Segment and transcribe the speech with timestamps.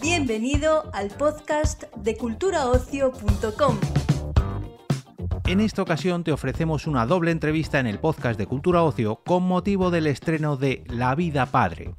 [0.00, 3.78] Bienvenido al podcast de culturaocio.com.
[5.46, 9.44] En esta ocasión te ofrecemos una doble entrevista en el podcast de Cultura Ocio con
[9.44, 11.94] motivo del estreno de La vida padre.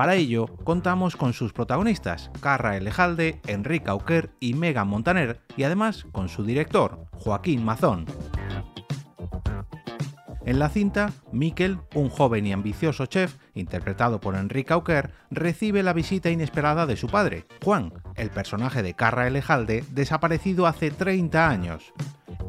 [0.00, 6.06] Para ello, contamos con sus protagonistas, Carra Elejalde, Enrique Auquer y Megan Montaner, y además
[6.10, 8.06] con su director, Joaquín Mazón.
[10.46, 15.92] En la cinta, Miquel, un joven y ambicioso chef, interpretado por Enrique Auquer, recibe la
[15.92, 21.92] visita inesperada de su padre, Juan, el personaje de Carra Elejalde, desaparecido hace 30 años.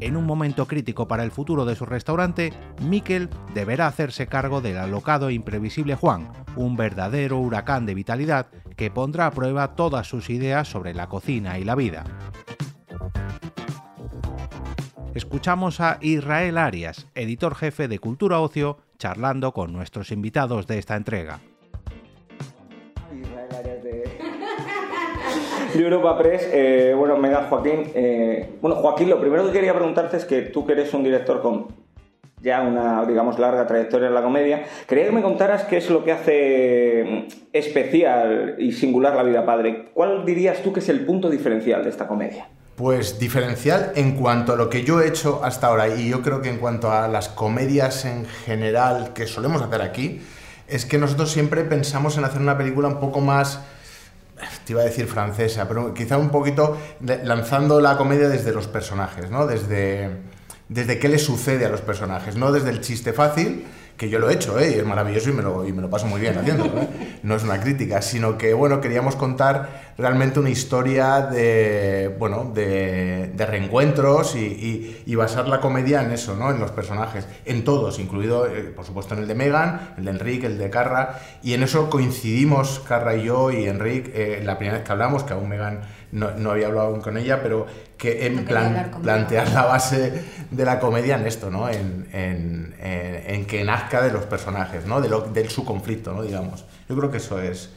[0.00, 4.78] En un momento crítico para el futuro de su restaurante, Miquel deberá hacerse cargo del
[4.78, 8.46] alocado e imprevisible Juan, un verdadero huracán de vitalidad
[8.76, 12.04] que pondrá a prueba todas sus ideas sobre la cocina y la vida
[15.14, 20.96] escuchamos a Israel Arias, editor jefe de Cultura Ocio, charlando con nuestros invitados de esta
[20.96, 21.40] entrega.
[23.12, 23.84] Israel Arias
[25.74, 26.48] de, Europa Press.
[26.52, 27.90] Eh, bueno, me da Joaquín.
[27.94, 31.40] Eh, bueno, Joaquín, lo primero que quería preguntarte es que tú que eres un director
[31.42, 31.68] con
[32.40, 36.02] ya una, digamos, larga trayectoria en la comedia, quería que me contaras qué es lo
[36.02, 39.90] que hace especial y singular La vida padre.
[39.94, 42.48] ¿Cuál dirías tú que es el punto diferencial de esta comedia?
[42.82, 46.42] Pues diferencial en cuanto a lo que yo he hecho hasta ahora y yo creo
[46.42, 50.20] que en cuanto a las comedias en general que solemos hacer aquí,
[50.66, 53.60] es que nosotros siempre pensamos en hacer una película un poco más,
[54.64, 56.76] te iba a decir francesa, pero quizá un poquito
[57.22, 59.46] lanzando la comedia desde los personajes, ¿no?
[59.46, 60.10] Desde,
[60.68, 63.64] desde qué le sucede a los personajes, no desde el chiste fácil,
[63.96, 64.72] que yo lo he hecho, ¿eh?
[64.74, 66.88] y es maravilloso y me lo, y me lo paso muy bien haciéndolo, ¿eh?
[67.22, 73.30] no es una crítica, sino que, bueno, queríamos contar realmente una historia de, bueno, de,
[73.32, 76.50] de reencuentros y, y, basar la comedia en eso, ¿no?
[76.50, 80.10] En los personajes, en todos, incluido, eh, por supuesto, en el de Megan, el de
[80.10, 84.58] Enrique, el de Carra, y en eso coincidimos Carra y yo y Enrique, eh, la
[84.58, 87.66] primera vez que hablamos, que aún Megan no, no había hablado aún con ella, pero
[87.96, 91.68] que en plan, plantear la base de la comedia en esto, ¿no?
[91.68, 95.00] En, en, en, que nazca de los personajes, ¿no?
[95.00, 96.24] De, lo, de su conflicto, ¿no?
[96.24, 96.64] Digamos.
[96.88, 97.70] Yo creo que eso es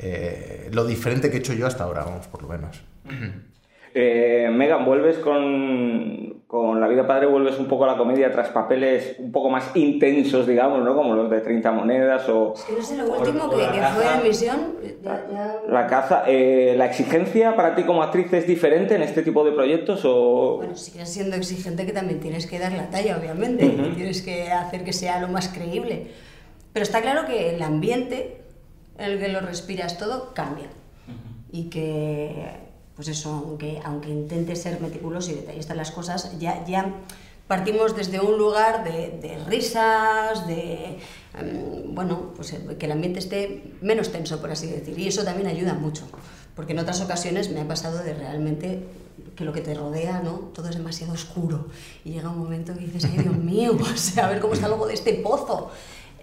[0.00, 2.82] eh, lo diferente que he hecho yo hasta ahora, vamos, por lo menos.
[3.94, 8.50] Eh, Megan, vuelves con, con, La vida padre, vuelves un poco a la comedia tras
[8.50, 10.94] papeles un poco más intensos, digamos, ¿no?
[10.94, 12.52] Como los de 30 monedas o...
[12.54, 14.76] Es que no sé, lo último que, que fue en misión...
[15.68, 16.24] La caza.
[16.26, 20.58] Eh, ¿La exigencia para ti como actriz es diferente en este tipo de proyectos o...?
[20.58, 23.68] Bueno, sigues siendo exigente que también tienes que dar la talla, obviamente.
[23.96, 26.08] Tienes que hacer que sea lo más creíble.
[26.72, 28.42] Pero está claro que el ambiente
[28.98, 30.68] en el que lo respiras todo cambia.
[31.50, 36.64] Y que pues eso, aunque, aunque intente ser meticuloso y detallista en las cosas, ya,
[36.66, 36.94] ya
[37.46, 40.98] partimos desde un lugar de, de risas, de,
[41.38, 45.22] em, bueno, pues eh, que el ambiente esté menos tenso, por así decir, y eso
[45.22, 46.08] también ayuda mucho,
[46.56, 48.82] porque en otras ocasiones me ha pasado de realmente
[49.36, 50.50] que lo que te rodea, ¿no?
[50.52, 51.68] Todo es demasiado oscuro,
[52.04, 54.66] y llega un momento que dices, ay Dios mío, o sea, a ver cómo está
[54.66, 55.70] luego de este pozo.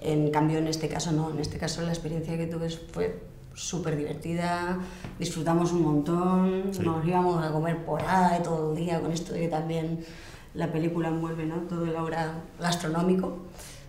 [0.05, 3.19] En cambio, en este caso no, en este caso la experiencia que tuve fue
[3.55, 4.77] súper divertida,
[5.17, 9.41] disfrutamos un montón, nos íbamos a comer por ahí todo el día con esto de
[9.41, 10.05] que también
[10.53, 11.55] la película envuelve ¿no?
[11.61, 13.39] todo el aura gastronómico,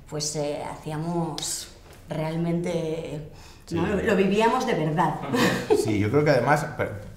[0.09, 1.69] pues eh, hacíamos
[2.09, 3.29] realmente...
[3.71, 5.17] Lo, vivíamos de verdad.
[5.77, 6.65] Sí, yo creo que además...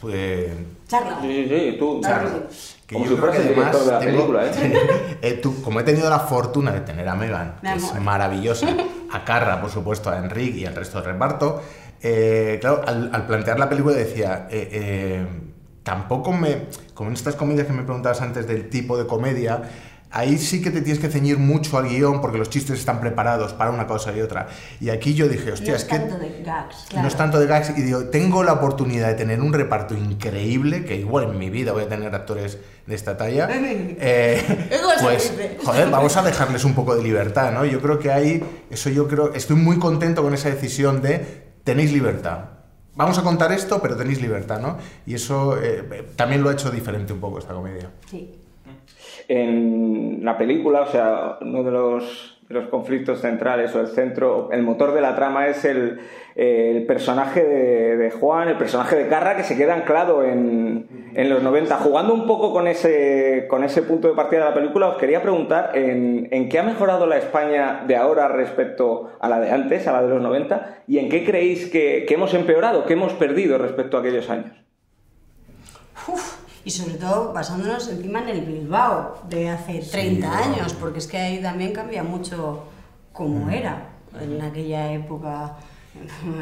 [0.01, 0.51] Pues,
[0.88, 1.19] Charla.
[1.21, 2.01] Sí, sí, tú.
[2.01, 2.47] Charla.
[2.89, 5.17] Que como yo creo que además de la película, ¿eh?
[5.22, 8.67] eh, tú, como he tenido la fortuna de tener a Megan, que es maravillosa,
[9.11, 11.61] a Carra, por supuesto, a Enrique y al resto del reparto,
[12.01, 15.27] eh, claro, al, plantear la película decía, eh, eh,
[15.83, 19.61] tampoco me, como en estas comedias que me preguntabas antes del tipo de comedia,
[20.11, 23.53] ahí sí que te tienes que ceñir mucho al guion porque los chistes están preparados
[23.53, 24.47] para una cosa y otra.
[24.79, 27.77] Y aquí yo dije, hostia, no es, que de gags, no es tanto de gags.
[27.77, 31.71] Y digo, tengo la oportunidad de tener un reparto increíble, que igual en mi vida
[31.71, 33.47] voy a tener actores de esta talla.
[35.01, 35.33] pues,
[35.63, 37.65] joder, vamos a dejarles un poco de libertad, ¿no?
[37.65, 41.91] Yo creo que ahí, eso yo creo, estoy muy contento con esa decisión de tenéis
[41.94, 42.45] libertad.
[42.95, 44.77] Vamos a contar esto, pero tenéis libertad, ¿no?
[45.05, 47.91] Y eso eh, también lo ha hecho diferente un poco esta comedia.
[48.09, 48.35] Sí.
[49.27, 54.94] En la película, o sea, uno de los conflictos centrales o el centro, el motor
[54.94, 56.00] de la trama es el,
[56.88, 61.77] personaje de, Juan, el personaje de Carra que se queda anclado en, los 90.
[61.77, 65.22] Jugando un poco con ese, con ese punto de partida de la película, os quería
[65.22, 69.88] preguntar en, en, qué ha mejorado la España de ahora respecto a la de antes,
[69.88, 73.13] a la de los 90, y en qué creéis que, que hemos empeorado, que hemos
[73.13, 74.56] perdido respecto a aquellos años.
[76.07, 81.07] Uf Y sobre todo basándonos encima en el Bilbao de hace 30 años, porque es
[81.07, 82.63] que ahí también cambia mucho
[83.13, 83.50] cómo mm.
[83.50, 83.89] era
[84.19, 85.57] en aquella época.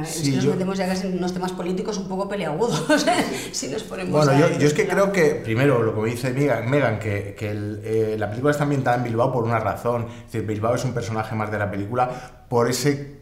[0.02, 3.06] es que nos metemos ya casi en unos temas políticos un poco peleagudos,
[3.52, 7.00] si nos ponemos Bueno, yo, yo, es que creo que, primero, lo que dice Megan,
[7.00, 10.08] que, que eh, la película está ambientada en Bilbao por una razón.
[10.26, 13.17] Es decir, Bilbao es un personaje más de la película por ese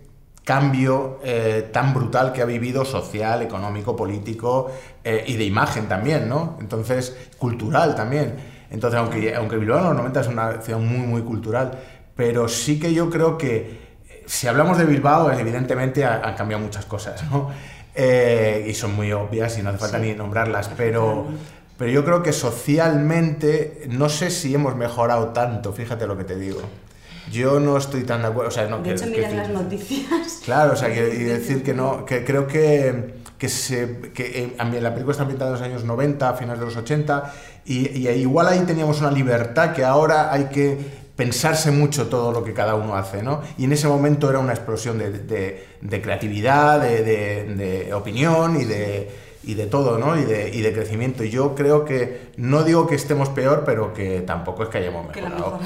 [0.45, 4.71] cambio eh, tan brutal que ha vivido social, económico, político
[5.03, 6.57] eh, y de imagen también, ¿no?
[6.62, 8.36] Entonces, cultural también.
[8.69, 11.71] Entonces, aunque, aunque Bilbao en los 90 es una ciudad muy, muy cultural,
[12.15, 13.56] pero sí que yo creo que
[14.07, 17.51] eh, si hablamos de Bilbao, evidentemente han cambiado muchas cosas, ¿no?
[17.98, 21.27] y son muy obvias y no hace falta ni nombrarlas, pero,
[21.77, 26.36] pero yo creo que socialmente no sé si hemos mejorado tanto, fíjate lo que te
[26.36, 26.59] digo.
[27.31, 28.50] Yo no estoy tan de acuerdo.
[28.50, 30.42] O sea, no, de hecho, miras las noticias.
[30.44, 34.92] Claro, o sea, y decir que no, que creo que, que, se, que eh, la
[34.92, 37.33] película está ambientada en los años 90, a finales de los 80,
[37.66, 42.54] y, igual ahí teníamos una libertad que ahora hay que pensarse mucho todo lo que
[42.54, 43.42] cada uno hace, ¿no?
[43.57, 48.66] Y en ese momento era una explosión de, de, de creatividad, de, de opinión y
[48.66, 50.18] de y de todo, ¿no?
[50.18, 51.24] Y de, y de crecimiento.
[51.24, 55.07] Y yo creo que, no digo que estemos peor, pero que tampoco es que hayamos
[55.07, 55.59] mejorado.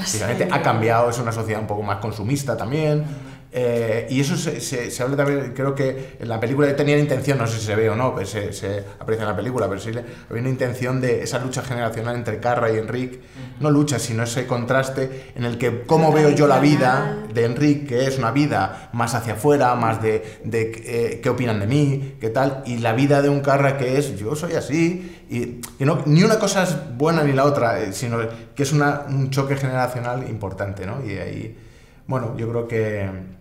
[0.50, 3.04] ha cambiado, es una sociedad un poco más consumista también.
[3.52, 7.36] Eh, y eso se, se, habla también, creo que en la película tenía la intención,
[7.36, 9.80] no sé si se ve o no, pues se, se, aprecia en la película, pero
[9.80, 13.20] sí había una intención de esa lucha generacional entre Carra y Enrique,
[13.58, 17.86] no lucha, sino ese contraste en el que cómo veo yo la vida de Enrique,
[17.86, 22.14] que es una vida más hacia afuera, más de, de eh, qué opinan de mí,
[22.20, 26.02] qué tal, y la vida de un Carra que es yo soy así, y, no,
[26.06, 28.18] ni una cosa es buena ni la otra, eh, sino
[28.54, 31.04] que es una, un choque generacional importante, ¿no?
[31.04, 31.58] Y ahí,
[32.06, 33.39] bueno, yo creo que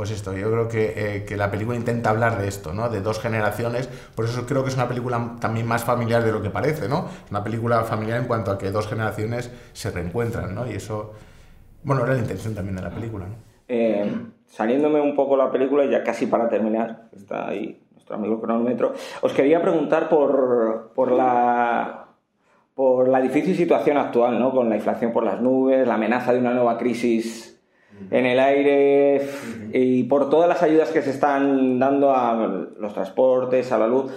[0.00, 2.88] pues esto, yo creo eh, que, la película intenta hablar de esto, ¿no?
[2.88, 6.40] De dos generaciones, por eso creo que es una película también más familiar de lo
[6.40, 7.10] que parece, ¿no?
[7.22, 10.66] Es una película familiar en cuanto a que dos generaciones se reencuentran, ¿no?
[10.66, 11.12] Y eso,
[11.84, 13.34] bueno, era la intención también de la película, ¿no?
[13.68, 14.10] Eh,
[14.46, 19.34] saliéndome un poco la película, ya casi para terminar, está ahí nuestro amigo cronómetro, os
[19.34, 22.06] quería preguntar por, por la
[22.74, 24.50] por la difícil situación actual, ¿no?
[24.50, 27.49] Con la inflación por las nubes, la amenaza de una nueva crisis
[28.10, 29.22] en el aire
[29.72, 34.12] y por todas las ayudas que se están dando a los transportes, a la luz.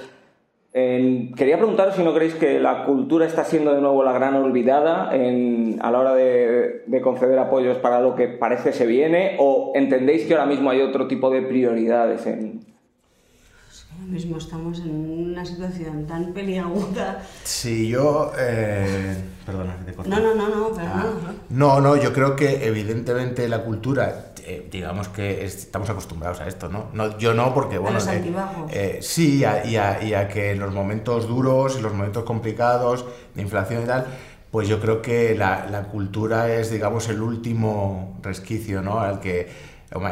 [0.72, 5.10] quería preguntaros si no creéis que la cultura está siendo de nuevo la gran olvidada
[5.10, 10.34] a la hora de, conceder apoyos para lo que parece se viene o entendéis que
[10.34, 12.53] ahora mismo hay otro tipo de prioridades en,
[14.14, 17.24] mismo estamos en una situación tan peliaguda.
[17.44, 18.32] Sí, yo...
[18.38, 20.10] Eh, perdona, que te corto.
[20.10, 21.06] No, no, no, no, ah.
[21.50, 21.82] no.
[21.82, 26.90] No, yo creo que evidentemente la cultura, eh, digamos que estamos acostumbrados a esto, ¿no?
[26.94, 27.98] no yo no, porque bueno...
[27.98, 28.10] A los
[28.70, 33.06] eh, sí, y a, y, a, que en los momentos duros y los momentos complicados
[33.34, 34.06] de inflación y tal
[34.52, 39.00] pues yo creo que la, la, cultura es, digamos, el último resquicio, ¿no?
[39.00, 39.50] Al que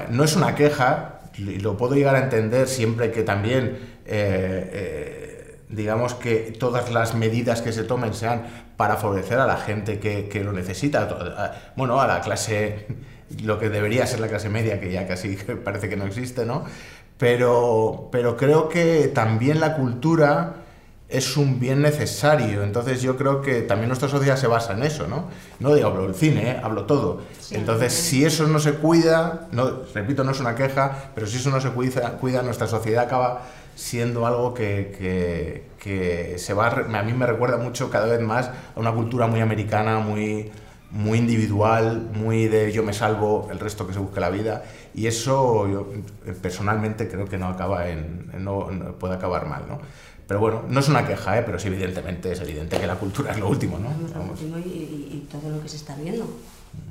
[0.10, 5.58] no es una queja, y lo puedo llegar a entender siempre que también, eh, eh,
[5.70, 8.44] digamos que todas las medidas que se tomen sean
[8.78, 12.88] para favorecer a la gente que, que lo necesita, bueno, a la clase,
[13.44, 16.66] lo que debería ser la clase media, que ya casi parece que no existe, ¿no?
[17.18, 20.56] Pero, pero creo que también la cultura
[21.12, 22.64] es un bien necesario.
[22.64, 25.26] Entonces yo creo que también nuestra sociedad se basa en eso, ¿no?
[25.60, 26.62] No digo, hablo del cine, ¿eh?
[26.64, 27.22] hablo todo.
[27.52, 31.50] Entonces, si eso no se cuida, no, repito, no es una queja, pero si eso
[31.50, 33.42] no se cuida, cuida nuestra sociedad acaba
[33.76, 38.80] siendo algo que, que, se va a, mí me recuerda mucho cada vez más a
[38.80, 40.52] una cultura muy americana, muy,
[40.92, 44.64] muy individual, muy de yo me salvo, el resto que se busque la vida.
[44.94, 45.88] Y eso yo
[46.42, 48.68] personalmente creo que no acaba en, no
[49.00, 49.80] puede acabar mal, ¿no?
[50.28, 51.44] Pero bueno, no es una queja, ¿eh?
[51.46, 53.90] pero sí, evidentemente, es evidente que la cultura es lo último, ¿no?
[54.60, 56.26] y, todo lo que se está viendo.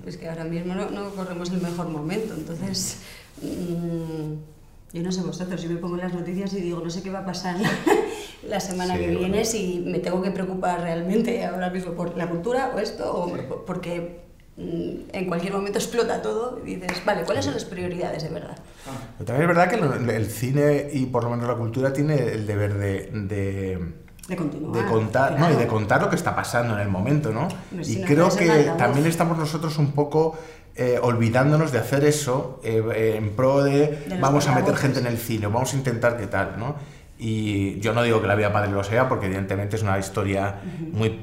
[0.05, 2.99] Es que ahora mismo no, corremos el mejor momento, entonces...
[3.41, 4.60] Mm,
[4.93, 7.11] yo no sé vosotros, yo me pongo en las noticias y digo, no sé qué
[7.11, 7.57] va a pasar
[8.49, 12.73] la semana que viene, si me tengo que preocupar realmente ahora mismo por la cultura
[12.75, 14.31] o esto, o porque
[14.61, 18.59] Mm, en cualquier momento explota todo y dices, vale, ¿cuáles son las prioridades de verdad?
[19.17, 22.47] Pero también es verdad que el, cine y por lo menos la cultura tiene el
[22.47, 23.11] deber de,
[24.29, 27.33] de continuar, de contar, no, y de contar lo que está pasando en el momento,
[27.33, 27.49] ¿no?
[27.73, 30.37] y creo que también estamos nosotros un poco
[30.83, 35.19] eh, olvidándonos de hacer eso eh, en pro de, vamos a meter gente en el
[35.19, 36.77] cine, vamos a intentar qué tal, ¿no?
[37.19, 40.55] Y yo no digo que la vida padre lo sea, porque evidentemente es una historia
[40.91, 41.21] muy,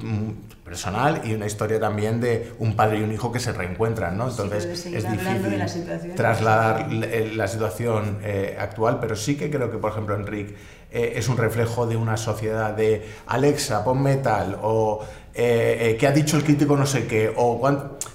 [0.64, 4.30] personal y una historia también de un padre y un hijo que se reencuentran, ¿no?
[4.30, 10.14] Entonces es difícil trasladar la situación eh, actual, pero sí que creo que, por ejemplo,
[10.14, 10.56] Enrique
[10.92, 16.08] eh, es un reflejo de una sociedad de Alexa, pon metal, o eh, eh, qué
[16.08, 17.60] ha dicho el crítico no sé qué, o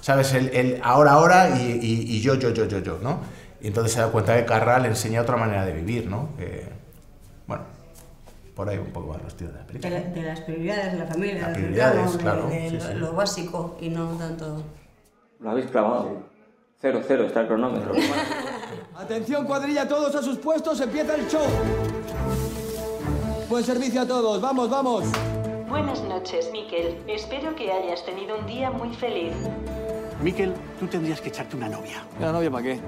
[0.03, 0.33] ¿sabes?
[0.33, 3.21] El, ahora, ahora y, yo, yo, yo, yo, yo, ¿no?
[3.61, 6.27] Y entonces se da cuenta que Carra le enseña otra manera de vivir, ¿no?
[7.47, 7.63] bueno,
[8.53, 9.99] por ahí un poco van los tiros de la película.
[10.01, 12.49] De, las prioridades de la familia, las prioridades, claro,
[12.95, 14.61] lo básico y no tanto...
[15.39, 16.23] Lo habéis clavado.
[16.81, 17.93] Cero, cero, está el cronómetro.
[18.97, 21.47] Atención cuadrilla, todos a sus puestos, empieza el show.
[23.47, 25.05] Buen servicio a todos, vamos, vamos.
[25.69, 26.97] Buenas noches, Miquel.
[27.07, 29.33] Espero que hayas tenido un día muy feliz.
[30.23, 32.01] Miquel, tú tendrías que echarte una novia.
[32.17, 32.79] ¿Una novia para qué?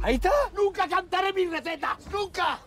[0.00, 0.30] ¿Ahí está?
[0.56, 1.98] ¡Nunca cantaré mis recetas!
[2.10, 2.58] ¡Nunca!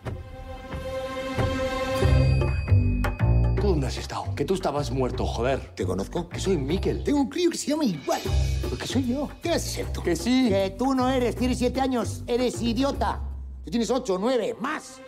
[3.60, 4.32] ¿Tú dónde has estado?
[4.36, 5.74] Que tú estabas muerto, joder.
[5.74, 6.28] ¿Te conozco?
[6.28, 7.02] Que soy Miquel.
[7.02, 8.20] Tengo un crío que se llama igual.
[8.68, 9.28] Pues que soy yo.
[9.42, 10.00] ¿Qué vas a ser tú?
[10.00, 10.48] Que sí.
[10.48, 11.34] Que tú no eres.
[11.34, 12.22] Tienes siete años.
[12.28, 13.20] Eres idiota.
[13.64, 15.00] Tú tienes ocho, nueve, más.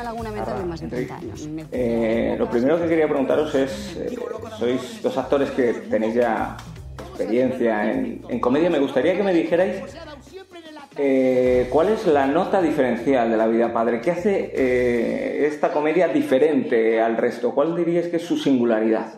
[0.00, 1.48] Una laguna mental de más de 30 años.
[1.72, 4.16] Eh, lo primero que quería preguntaros es, eh,
[4.58, 6.56] sois dos actores que tenéis ya
[6.98, 8.70] experiencia en, en comedia.
[8.70, 9.82] Me gustaría que me dijerais
[10.96, 14.00] eh, ¿cuál es la nota diferencial de La vida padre?
[14.00, 17.54] ¿Qué hace eh, esta comedia diferente al resto?
[17.54, 19.14] ¿Cuál dirías que es su singularidad?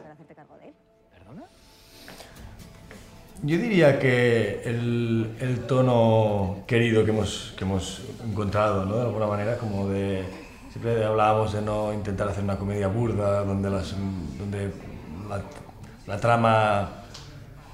[3.45, 8.97] Yo diría que el, tono querido que hemos, que hemos encontrado, ¿no?
[8.97, 10.23] de alguna manera, como de...
[10.73, 13.95] Siempre hablábamos de no intentar hacer una comedia burda, donde, las,
[14.39, 14.73] donde
[16.07, 16.89] la trama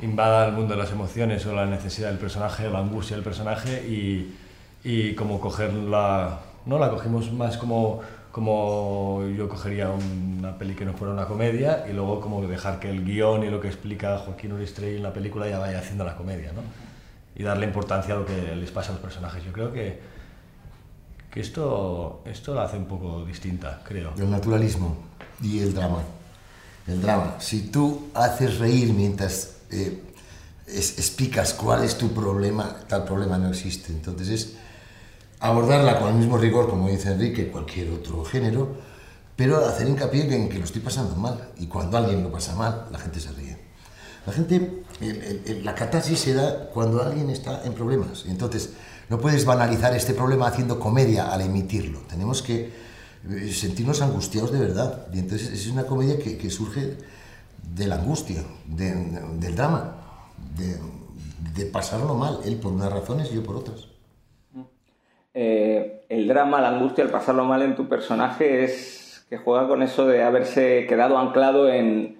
[0.00, 3.86] invada el mundo de las emociones o la necesidad del personaje, la angustia del personaje
[3.88, 4.36] y,
[4.82, 6.80] y como cogerla, ¿no?
[6.80, 8.00] La cogimos más como,
[8.32, 12.90] como yo cogería una peli que no fuera una comedia y luego como dejar que
[12.90, 16.16] el guion y lo que explica Joaquín Uristrey en la película ya vaya haciendo la
[16.16, 16.62] comedia, ¿no?
[17.36, 19.44] Y darle importancia a lo que les pasa a los personajes.
[19.44, 20.17] Yo creo que,
[21.30, 24.12] que esto, esto la hace un poco distinta, creo.
[24.16, 24.96] El naturalismo
[25.42, 26.02] y el drama.
[26.86, 27.36] El drama.
[27.38, 30.02] Si tú haces reír mientras eh,
[30.66, 33.92] explicas cuál es tu problema, tal problema no existe.
[33.92, 34.54] Entonces es
[35.40, 38.76] abordarla con el mismo rigor, como dice Enrique, cualquier otro género,
[39.36, 41.50] pero hacer hincapié en que lo estoy pasando mal.
[41.58, 43.56] Y cuando alguien lo pasa mal, la gente se ríe.
[44.26, 44.82] La gente,
[45.62, 48.24] la catarsis se da cuando alguien está en problemas.
[48.26, 48.70] Entonces,
[49.08, 52.00] no puedes banalizar este problema haciendo comedia al emitirlo.
[52.08, 52.70] Tenemos que
[53.28, 55.06] eh, sentirnos angustiados de verdad.
[55.12, 56.96] Y entonces es una comedia que, surge
[57.74, 59.96] de la angustia, del drama,
[60.56, 63.88] de, pasarlo mal, él por unas razones y yo por otras.
[65.34, 69.82] Eh, el drama, la angustia, el pasarlo mal en tu personaje es que juega con
[69.82, 72.16] eso de haberse quedado anclado en,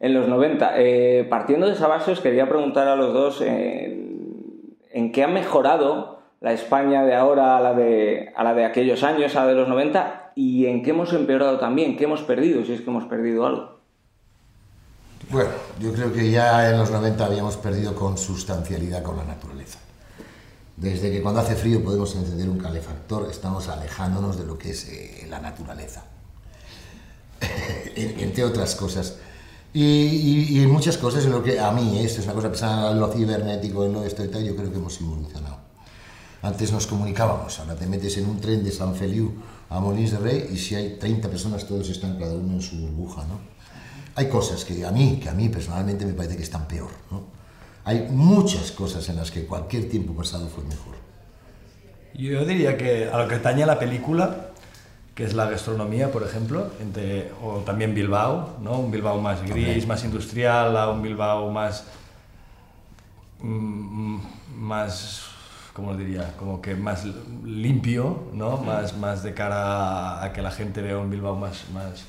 [0.00, 0.72] los 90.
[0.76, 6.21] Eh, partiendo de esa base, os quería preguntar a los dos en qué ha mejorado
[6.42, 9.54] la España de ahora a la de, a la de aquellos años, a la de
[9.54, 13.04] los 90, y en qué hemos empeorado también, qué hemos perdido, si es que hemos
[13.04, 13.78] perdido algo.
[15.30, 19.78] Bueno, yo creo que ya en los 90 habíamos perdido consustancialidad con la naturaleza.
[20.76, 24.88] Desde que cuando hace frío podemos encender un calefactor, estamos alejándonos de lo que es
[24.88, 26.02] eh, la naturaleza.
[27.94, 29.18] Entre otras cosas.
[29.72, 33.00] Y, y, muchas cosas en lo que a mí, esto es una cosa personal, en
[33.00, 35.61] lo cibernético, en lo esto y tal, yo creo que hemos evolucionado.
[36.42, 39.32] Antes nos comunicábamos, ahora te metes en un tren de San Feliu
[39.70, 42.76] a Molins de Rey y si hay 30 personas, todos están cada uno en su
[42.76, 43.38] burbuja, ¿no?
[44.14, 46.90] Hay cosas que a mí, que a mí personalmente me parece que están peor.
[47.10, 47.22] ¿no?
[47.84, 50.96] Hay muchas cosas en las que cualquier tiempo pasado fue mejor.
[52.14, 54.48] Yo diría que a lo que atañe a la película,
[55.14, 58.78] que es la gastronomía, por ejemplo, entre, o también Bilbao, ¿no?
[58.78, 61.84] un Bilbao más gris, más industrial, a un Bilbao más,
[63.40, 64.18] mm,
[64.56, 65.31] más,
[65.72, 66.34] ¿cómo diría?
[66.38, 67.04] Como que más
[67.44, 68.58] limpio, ¿no?
[68.58, 72.04] más, más de cara a que la gente vea un Bilbao más, más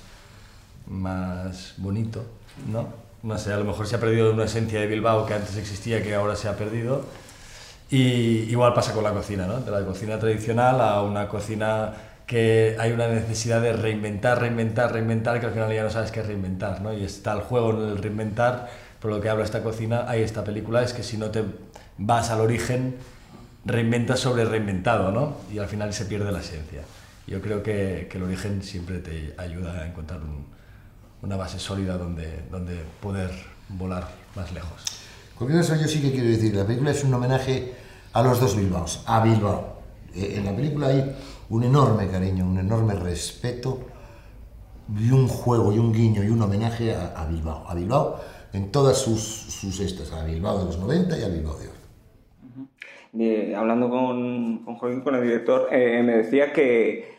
[0.88, 2.26] más bonito,
[2.72, 2.88] ¿no?
[3.24, 6.04] No sé, a lo mejor se ha perdido una esencia de Bilbao que antes existía,
[6.04, 7.06] que ahora se ha perdido.
[7.90, 9.60] Y igual pasa con la cocina, ¿no?
[9.60, 11.94] De la cocina tradicional a una cocina
[12.28, 16.22] que hay una necesidad de reinventar, reinventar, reinventar, que al final ya no sabes qué
[16.22, 16.94] reinventar, ¿no?
[16.94, 20.44] Y está el juego en el reinventar, por lo que habla esta cocina, hay esta
[20.44, 21.44] película, es que si no te
[21.98, 22.96] vas al origen,
[23.66, 25.38] reinventas sobre reinventado, ¿no?
[25.52, 26.82] Y al final se pierde la esencia.
[27.28, 30.46] Yo creo que, el origen siempre te ayuda a encontrar un,
[31.22, 32.44] una base sólida donde,
[33.02, 33.32] poder
[33.70, 34.84] volar más lejos.
[35.38, 37.74] Con eso yo sí que quiero decir, la película es un homenaje
[38.12, 39.82] a los dos Bilbaos, a Bilbao.
[40.14, 41.16] Eh, en la película hay
[41.50, 43.88] un enorme cariño, un enorme respeto
[44.96, 47.66] y un juego y un guiño y un homenaje a, Bilbao.
[47.68, 48.20] A Bilbao
[48.52, 51.83] en todas sus, sus estas, a Bilbao de los 90 y a Bilbao de hoy.
[53.20, 57.14] Eh, hablando con, con Joaquín, con el director, eh, me decía que,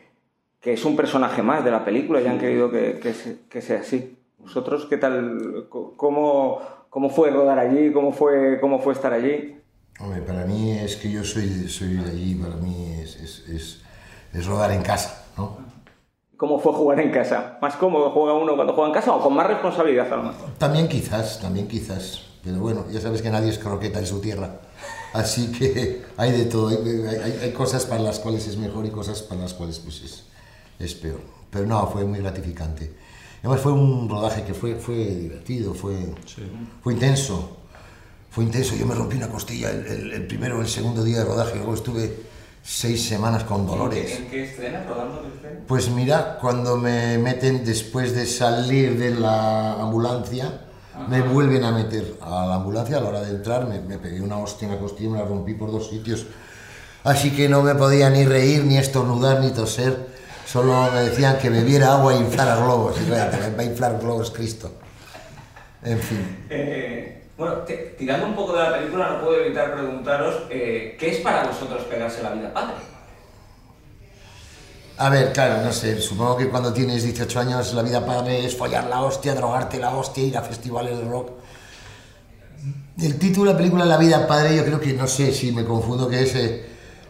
[0.61, 3.63] que es un personaje más de la película y han querido que, que se- que
[3.63, 4.17] sea así.
[4.39, 5.67] ¿Vosotros qué tal?
[5.97, 6.61] ¿Cómo,
[6.91, 7.93] cómo fue rodar allí?
[7.93, 9.57] ¿Cómo fue, cómo fue estar allí?
[10.01, 13.85] Hombre, para mí es que yo soy, soy de allí, para mí es, es, es,
[14.33, 15.59] es rodar en casa, ¿no?
[16.37, 17.59] ¿Cómo fue jugar en casa?
[17.63, 20.51] ¿Más cómodo juega uno cuando juega en casa o con más responsabilidad a lo mejor?
[20.59, 22.27] También quizás, también quizás.
[22.45, 24.61] Pero bueno, ya sabes que nadie es croqueta en su tierra.
[25.15, 26.69] Así que hay de todo.
[26.69, 30.03] Hay, hay- hay cosas para las cuales es mejor y cosas para las cuales pues
[30.03, 30.25] es,
[30.79, 31.21] es peor.
[31.51, 32.93] Pero no, fue muy gratificante.
[33.41, 35.97] Además fue un rodaje que fue, fue divertido, fue,
[36.83, 37.57] fue intenso.
[38.31, 38.75] Fue intenso.
[38.75, 41.55] Yo me rompí una costilla el, el- el primero o el segundo día de rodaje.
[41.57, 42.15] Luego estuve
[42.63, 44.19] seis semanas con dolores.
[44.19, 44.85] ¿En qué escena?
[44.89, 45.65] ¿Rodando qué escena?
[45.69, 50.61] Pues mira, cuando me meten después de salir de la ambulancia,
[51.09, 54.21] me vuelven a meter a la ambulancia a la hora de entrar, me, me pegué
[54.21, 56.27] una hostia en la costilla me la rompí por dos sitios.
[57.05, 60.07] Así que no me podía ni reír, ni estornudar, ni toser.
[60.47, 62.97] Solo me decían que bebiera agua e inflara globos.
[63.01, 64.71] Y me va a inflar globos Cristo.
[65.83, 66.47] En fin.
[66.49, 71.11] Eh, bueno, te- tirando un poco de la película, no puedo evitar preguntaros eh, ¿qué
[71.11, 72.77] es para vosotros pegarse la vida padre?
[74.97, 78.57] A ver, claro, no sé, supongo que cuando tienes 18 años la vida padre es
[78.57, 81.31] follar la hostia, drogarte la hostia, ir a festivales de rock.
[83.03, 85.65] El título de la película La vida padre, yo creo que no sé si me
[85.65, 86.65] confundo que es eh,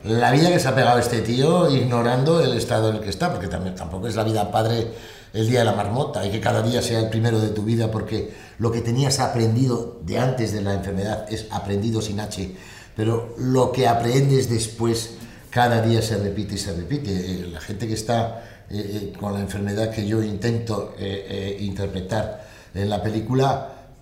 [0.05, 3.31] la vida que se ha pegado este tío ignorando el estado en el que está,
[3.31, 4.87] porque también tampoco es la vida padre
[5.35, 7.91] el día de la marmota y que cada día sea el primero de tu vida
[7.91, 12.51] porque lo que tenías aprendido de antes de la enfermedad es aprendido sin H,
[12.97, 15.19] pero lo que aprendes después
[15.55, 17.13] cada día se repite y se repite.
[17.13, 21.57] Eh, La gente que está eh, eh, con la enfermedad que yo intento eh, eh,
[21.61, 22.45] interpretar
[22.75, 23.47] en la película,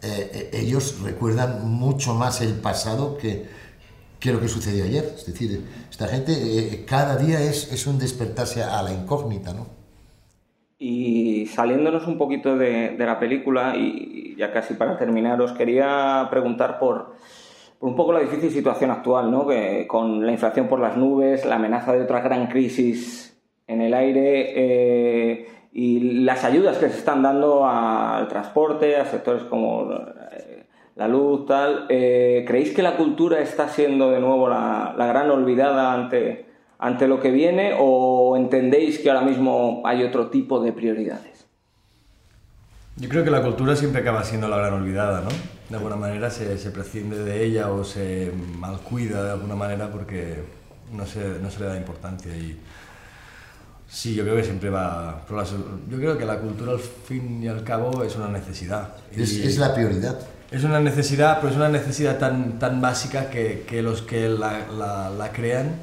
[0.03, 3.45] eh, eh, ellos recuerdan mucho más el pasado que,
[4.19, 5.05] que lo que sucedió ayer.
[5.15, 9.67] Es decir, esta gente eh, cada día es, un despertarse a la incógnita, ¿no?
[10.79, 16.79] Y saliéndonos un poquito de la película, y ya casi para terminar, os quería preguntar
[16.81, 17.15] por,
[17.83, 19.47] un poco la difícil situación actual, ¿no?
[19.47, 23.93] Que con la inflación por las nubes, la amenaza de otra gran crisis en el
[23.93, 30.65] aire eh, y las ayudas que se están dando al transporte, a sectores como eh,
[30.95, 31.87] la luz, tal.
[31.89, 36.47] eh, ¿Creéis que la cultura está siendo de nuevo la, la gran olvidada ante,
[36.79, 41.52] ante lo que viene o entendéis que ahora mismo hay otro tipo de prioridades?
[42.97, 45.29] Yo creo que la cultura siempre acaba siendo la gran olvidada, ¿no?
[45.71, 50.45] De alguna manera se, se prescinde de ella o se malcuida de alguna manera porque
[50.93, 52.59] no se, no se le da importancia y
[53.89, 55.25] sí, yo creo que siempre va...
[55.27, 58.91] por las- Yo creo que la cultura al fin y al cabo es una necesidad.
[59.11, 60.19] Es, Y- es la prioridad.
[60.51, 64.67] es una necesidad, pero es una necesidad tan, tan básica que, que los que la,
[64.71, 65.77] la, la crean,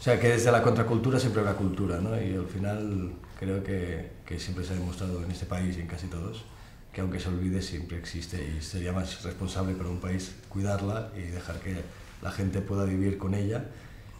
[0.00, 2.20] o sea, que desde la contracultura siempre habrá cultura, ¿no?
[2.20, 5.86] Y al final creo que, que siempre se ha demostrado en este país y en
[5.86, 6.44] casi todos
[6.92, 11.20] que aunque se olvide siempre existe y sería más responsable para un país cuidarla y
[11.20, 11.76] dejar que
[12.22, 13.64] la gente pueda vivir con ella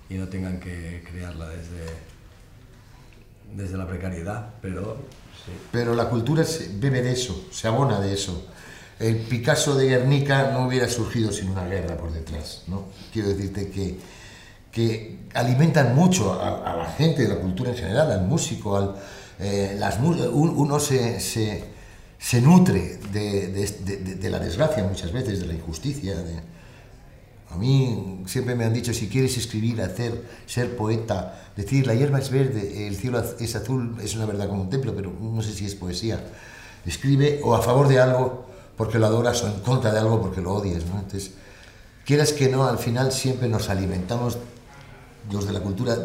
[0.09, 1.87] y no tengan que crearla desde,
[3.55, 4.97] desde la precariedad, pero
[5.45, 5.53] sí.
[5.73, 8.47] Pero la cultura se bebe de eso, se abona de eso.
[8.99, 12.89] El Picasso de Guernica no hubiera surgido sin una guerra por detrás, ¿no?
[13.13, 13.99] Quiero decirte que,
[14.73, 18.95] que alimentan mucho a, a la gente de la cultura en general, al músico, al,
[19.39, 21.65] eh, las, uno se, se,
[22.19, 26.15] se nutre de, de- de- de- la desgracia muchas veces, de la injusticia.
[27.51, 32.19] a mí siempre me han dicho, si quieres escribir, hacer, ser poeta, decir, la hierba
[32.21, 35.53] es verde, el cielo es azul, es una verdad como un templo, pero no sé
[35.53, 36.21] si es poesía.
[36.87, 40.41] Escribe o a favor de algo porque lo adoras o en contra de algo porque
[40.41, 41.01] lo odias, ¿no?
[41.01, 41.33] Entonces,
[42.07, 44.39] quieras que no, al final siempre nos alimentamos,
[45.33, 45.97] los de la cultura,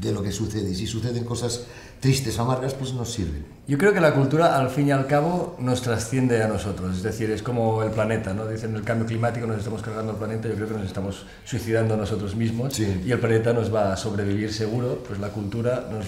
[0.00, 0.70] de lo que sucede.
[0.70, 1.64] Y si suceden cosas
[2.00, 3.44] tristes o amargas, pues nos sirven.
[3.68, 6.96] Yo creo que la cultura, al fin y al cabo, nos trasciende a nosotros.
[6.96, 8.46] Es decir, es como el planeta, ¿no?
[8.46, 10.48] Dicen el cambio climático, nos estamos cargando el planeta.
[10.48, 12.74] Yo creo que nos estamos suicidando a nosotros mismos.
[12.74, 13.02] Sí.
[13.04, 15.04] Y el planeta nos va a sobrevivir seguro.
[15.06, 16.06] Pues la cultura, nos,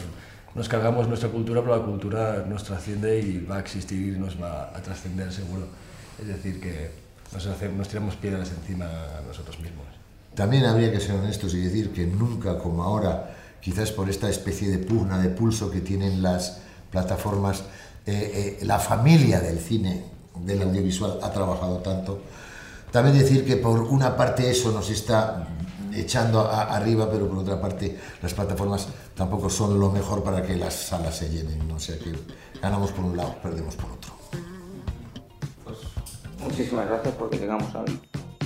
[0.55, 4.41] nos cargamos nuestra cultura, pero la cultura nos trasciende y va a existir y nos
[4.43, 5.67] va a trascender seguro.
[6.21, 6.91] Es decir, que
[7.33, 9.87] nos, hace- nos tiramos piedras encima a nosotros mismos.
[10.35, 14.71] También habría que ser honestos y decir que nunca como ahora, quizás por esta especie
[14.71, 16.59] de pugna de pulso que tienen las
[16.91, 17.61] plataformas,
[18.07, 20.05] eh, eh, la familia del cine,
[20.45, 22.21] del audiovisual, ha trabajado tanto.
[22.91, 25.49] También decir que por una parte eso nos está
[25.95, 30.57] echando a- arriba, pero por otra parte las plataformas tampoco son lo mejor para que
[30.57, 31.69] las salas se llenen.
[31.69, 31.75] ¿no?
[31.77, 32.13] O sea que
[32.61, 34.13] ganamos por un lado, perdemos por otro.
[36.43, 37.85] Muchísimas gracias porque llegamos al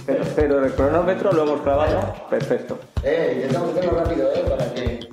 [0.07, 2.29] cero, cero del cronómetro, lo hemos clavado.
[2.31, 2.79] Perfecto.
[3.03, 4.45] Eh, intentamos hacerlo rápido, ¿eh?
[4.49, 5.09] Para que...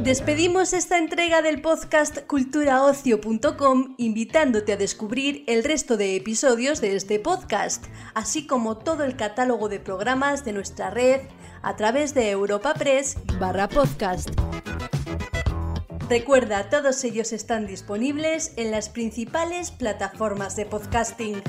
[0.00, 7.20] Despedimos esta entrega del podcast culturaocio.com invitándote a descubrir el resto de episodios de este
[7.20, 7.84] podcast,
[8.14, 11.20] así como todo el catálogo de programas de nuestra red
[11.62, 14.30] a través de Europa Press barra podcast.
[16.08, 21.42] Recuerda, todos ellos están disponibles en las principales plataformas de podcasting.